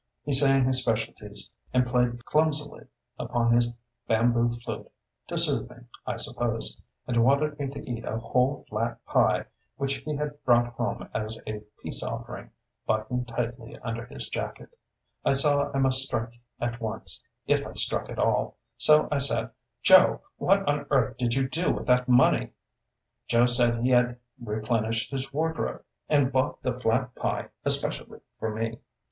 He 0.23 0.31
sang 0.31 0.65
his 0.65 0.81
specialities, 0.81 1.51
and 1.75 1.85
played 1.85 2.25
clumsily 2.25 2.87
upon 3.19 3.51
his 3.53 3.67
bamboo 4.07 4.49
flute, 4.51 4.91
to 5.27 5.37
soothe 5.37 5.69
me, 5.69 5.75
I 6.07 6.17
suppose, 6.17 6.81
and 7.05 7.23
wanted 7.23 7.59
me 7.59 7.67
to 7.67 7.87
eat 7.87 8.03
a 8.03 8.17
whole 8.17 8.65
flat 8.67 9.05
pie 9.05 9.45
which 9.77 9.97
he 9.97 10.15
had 10.15 10.43
brought 10.43 10.73
home 10.73 11.07
as 11.13 11.37
a 11.45 11.59
peace 11.83 12.01
offering, 12.01 12.49
buttoned 12.87 13.27
tightly 13.27 13.77
under 13.83 14.03
his 14.05 14.27
jacket. 14.27 14.75
I 15.23 15.33
saw 15.33 15.69
I 15.71 15.77
must 15.77 16.01
strike 16.01 16.33
at 16.59 16.81
once, 16.81 17.23
if 17.45 17.63
I 17.67 17.73
struck 17.75 18.09
at 18.09 18.17
all; 18.17 18.57
so 18.79 19.07
I 19.11 19.19
said, 19.19 19.51
"Joe, 19.83 20.21
what 20.37 20.67
on 20.67 20.87
earth 20.89 21.17
did 21.17 21.35
you 21.35 21.47
do 21.47 21.71
with 21.71 21.85
that 21.85 22.09
money?" 22.09 22.53
Joe 23.27 23.45
said 23.45 23.83
he 23.83 23.91
had 23.91 24.17
replenished 24.43 25.11
his 25.11 25.31
wardrobe, 25.31 25.83
and 26.09 26.31
bought 26.31 26.63
the 26.63 26.79
flat 26.79 27.13
pie 27.13 27.49
especially 27.65 28.21
for 28.39 28.49
me. 28.51 28.79